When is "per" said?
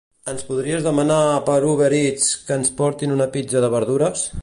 1.51-1.59